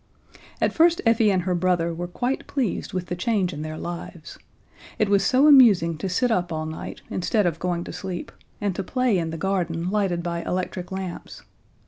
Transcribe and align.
At 0.59 0.73
first 0.73 0.99
Effie 1.05 1.29
and 1.29 1.43
her 1.43 1.53
brother 1.53 1.93
were 1.93 2.07
quite 2.07 2.47
pleased 2.47 2.91
with 2.91 3.05
the 3.05 3.15
change 3.15 3.53
in 3.53 3.61
their 3.61 3.77
lives. 3.77 4.39
It 4.97 5.09
was 5.09 5.23
so 5.23 5.45
amusing 5.45 5.95
to 5.99 6.09
sit 6.09 6.31
up 6.31 6.51
all 6.51 6.65
night 6.65 7.03
instead 7.11 7.45
of 7.45 7.59
going 7.59 7.83
to 7.83 7.93
sleep, 7.93 8.31
and 8.59 8.75
to 8.75 8.81
play 8.83 9.19
in 9.19 9.29
the 9.29 9.37
garden 9.37 9.91
lighted 9.91 10.23
by 10.23 10.41
electric 10.41 10.91
lamps. 10.91 11.43